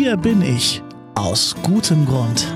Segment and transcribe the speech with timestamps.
[0.00, 0.80] Hier bin ich
[1.16, 2.46] aus gutem Grund.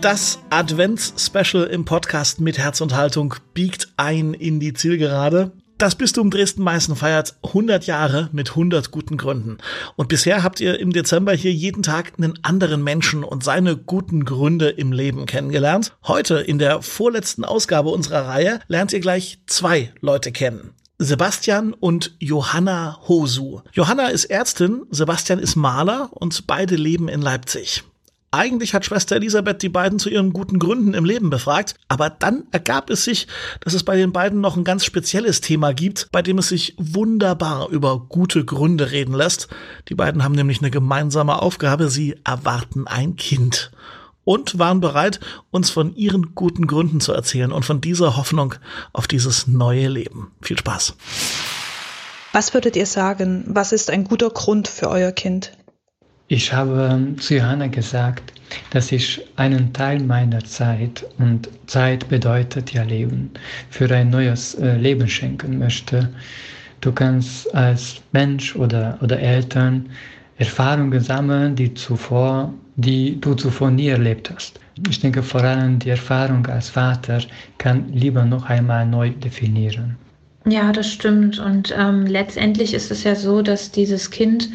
[0.00, 5.52] Das Advents-Special im Podcast mit Herz und Haltung biegt ein in die Zielgerade.
[5.76, 9.58] Das Bistum Dresden-Meißen feiert 100 Jahre mit 100 guten Gründen.
[9.96, 14.24] Und bisher habt ihr im Dezember hier jeden Tag einen anderen Menschen und seine guten
[14.24, 15.94] Gründe im Leben kennengelernt.
[16.06, 20.72] Heute in der vorletzten Ausgabe unserer Reihe lernt ihr gleich zwei Leute kennen.
[21.02, 23.62] Sebastian und Johanna Hosu.
[23.72, 27.84] Johanna ist Ärztin, Sebastian ist Maler und beide leben in Leipzig.
[28.32, 32.44] Eigentlich hat Schwester Elisabeth die beiden zu ihren guten Gründen im Leben befragt, aber dann
[32.50, 33.28] ergab es sich,
[33.60, 36.74] dass es bei den beiden noch ein ganz spezielles Thema gibt, bei dem es sich
[36.76, 39.48] wunderbar über gute Gründe reden lässt.
[39.88, 43.70] Die beiden haben nämlich eine gemeinsame Aufgabe, sie erwarten ein Kind
[44.30, 45.18] und waren bereit,
[45.50, 48.54] uns von ihren guten Gründen zu erzählen und von dieser Hoffnung
[48.92, 50.30] auf dieses neue Leben.
[50.40, 50.94] Viel Spaß.
[52.32, 55.50] Was würdet ihr sagen, was ist ein guter Grund für euer Kind?
[56.28, 58.32] Ich habe zu Johanna gesagt,
[58.70, 63.32] dass ich einen Teil meiner Zeit, und Zeit bedeutet ja Leben,
[63.68, 66.08] für ein neues äh, Leben schenken möchte.
[66.80, 69.90] Du kannst als Mensch oder, oder Eltern
[70.38, 74.58] Erfahrungen sammeln, die, zuvor, die du zuvor nie erlebt hast.
[74.88, 77.20] Ich denke vor allem die Erfahrung als Vater
[77.58, 79.96] kann lieber noch einmal neu definieren.
[80.46, 81.38] Ja, das stimmt.
[81.38, 84.48] Und ähm, letztendlich ist es ja so, dass dieses Kind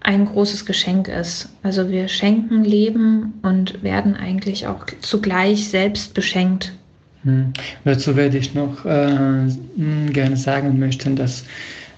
[0.00, 1.48] ein großes Geschenk ist.
[1.62, 6.74] Also wir schenken Leben und werden eigentlich auch zugleich selbst beschenkt.
[7.22, 7.54] Hm.
[7.84, 11.44] Dazu werde ich noch äh, hm, gerne sagen möchten, dass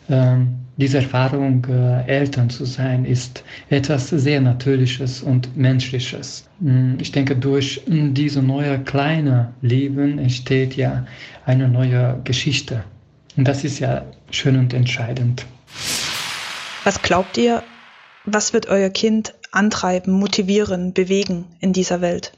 [0.09, 0.37] äh,
[0.77, 6.48] diese Erfahrung, äh, Eltern zu sein, ist etwas sehr Natürliches und Menschliches.
[6.60, 6.98] Hm.
[7.00, 11.06] Ich denke, durch diese neue kleine Leben entsteht ja
[11.44, 12.84] eine neue Geschichte.
[13.36, 15.47] Und das ist ja schön und entscheidend.
[16.84, 17.62] Was glaubt ihr,
[18.24, 22.32] was wird euer Kind antreiben, motivieren, bewegen in dieser Welt?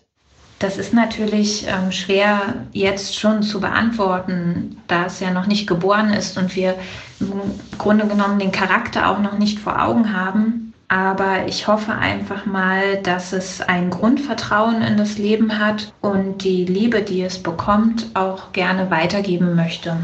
[0.59, 6.13] Das ist natürlich ähm, schwer jetzt schon zu beantworten, da es ja noch nicht geboren
[6.13, 6.75] ist und wir
[7.21, 7.31] im
[7.79, 10.73] Grunde genommen den Charakter auch noch nicht vor Augen haben.
[10.89, 16.65] Aber ich hoffe einfach mal, dass es ein Grundvertrauen in das Leben hat und die
[16.65, 19.97] Liebe, die es bekommt, auch gerne weitergeben möchte.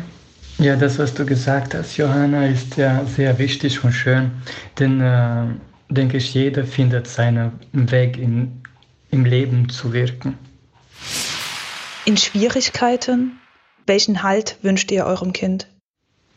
[0.59, 4.31] Ja, das, was du gesagt hast, Johanna, ist ja sehr wichtig und schön,
[4.79, 5.47] denn äh
[5.89, 8.63] denke ich, jeder findet seinen Weg in,
[9.15, 10.37] im Leben zu wirken.
[12.05, 13.39] In Schwierigkeiten,
[13.87, 15.69] welchen Halt wünscht ihr eurem Kind?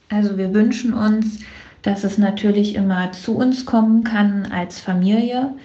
[0.10, 1.40] Also wir wünschen uns,
[1.82, 5.56] dass es natürlich immer zu uns kommen kann als Familie,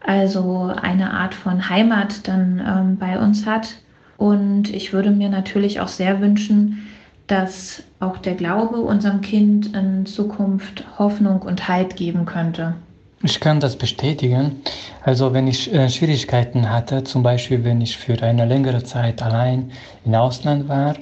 [0.00, 3.74] also eine Art von Heimat dann ähm, bei uns hat.
[4.16, 6.86] Und ich würde mir natürlich auch sehr wünschen,
[7.26, 12.76] dass auch der Glaube unserem Kind in Zukunft Hoffnung und Halt geben könnte.
[13.22, 14.62] Ich kann das bestätigen.
[15.02, 19.72] Also wenn ich äh, Schwierigkeiten hatte, zum Beispiel wenn ich für eine längere Zeit allein
[20.06, 20.94] im Ausland war,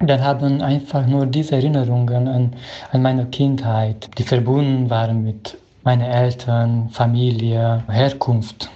[0.00, 2.52] dann haben einfach nur diese Erinnerungen an,
[2.92, 8.70] an meine Kindheit, die verbunden waren mit meinen Eltern, Familie, Herkunft,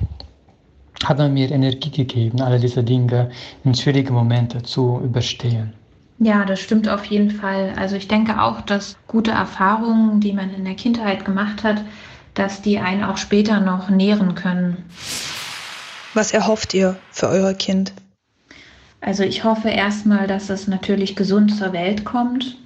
[1.05, 3.31] haben mir Energie gegeben, alle diese Dinge
[3.65, 5.75] in schwierigen Momenten zu überstehen.
[6.19, 7.72] Ja, das stimmt auf jeden Fall.
[7.77, 11.82] Also ich denke auch, dass gute Erfahrungen, die man in der Kindheit gemacht hat,
[12.34, 14.84] dass die einen auch später noch nähren können.
[16.15, 17.93] Was erhofft ihr für euer Kind?
[19.00, 22.56] Also ich hoffe erstmal, dass es natürlich gesund zur Welt kommt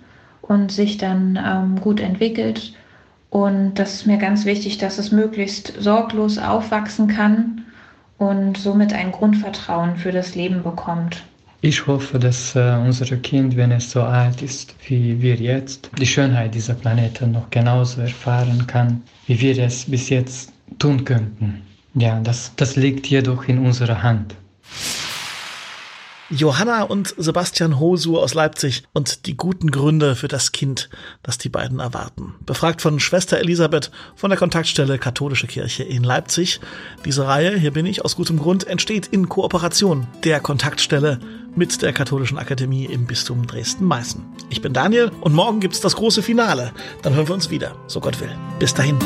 [0.42, 2.74] und sich dann ähm, gut entwickelt.
[3.30, 7.64] Und das ist mir ganz wichtig, dass es möglichst sorglos aufwachsen kann
[8.18, 11.24] und somit ein Grundvertrauen für das Leben bekommt.
[11.62, 16.06] Ich hoffe, dass äh, unser Kind, wenn es so alt ist wie wir jetzt, die
[16.06, 21.62] Schönheit dieser Planeten noch genauso erfahren kann, wie wir es bis jetzt tun könnten.
[21.94, 24.34] Ja, das, das liegt jedoch in unserer Hand.
[26.30, 30.88] Johanna und Sebastian Hosu aus Leipzig und die guten Gründe für das Kind,
[31.22, 32.34] das die beiden erwarten.
[32.44, 36.60] Befragt von Schwester Elisabeth von der Kontaktstelle Katholische Kirche in Leipzig.
[37.04, 41.20] Diese Reihe, hier bin ich aus gutem Grund, entsteht in Kooperation der Kontaktstelle
[41.54, 44.22] mit der Katholischen Akademie im Bistum Dresden-Meißen.
[44.50, 46.72] Ich bin Daniel und morgen gibt's das große Finale.
[47.02, 48.30] Dann hören wir uns wieder, so Gott will.
[48.58, 48.98] Bis dahin.